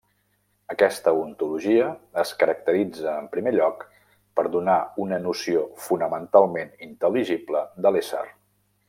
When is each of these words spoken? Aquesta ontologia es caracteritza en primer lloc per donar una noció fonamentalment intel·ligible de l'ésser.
Aquesta 0.73 1.11
ontologia 1.23 1.89
es 2.23 2.31
caracteritza 2.43 3.13
en 3.25 3.29
primer 3.37 3.53
lloc 3.57 3.85
per 4.39 4.47
donar 4.59 4.79
una 5.07 5.21
noció 5.29 5.63
fonamentalment 5.89 6.75
intel·ligible 6.91 7.63
de 7.87 7.97
l'ésser. 7.97 8.27